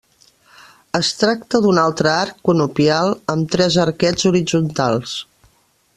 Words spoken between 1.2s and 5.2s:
tracta d'un altre arc conopial amb tres arquets horitzontals.